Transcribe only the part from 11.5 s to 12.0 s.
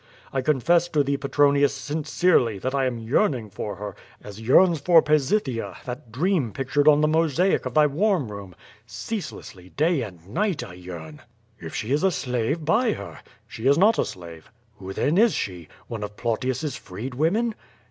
"If she